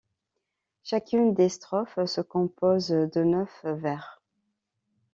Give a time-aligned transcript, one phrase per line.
[0.81, 4.23] Chacune des strophes se compose de neuf vers.